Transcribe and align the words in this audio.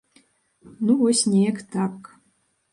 Ну 0.87 0.97
вось 1.03 1.23
неяк 1.35 1.63
так. 1.79 2.13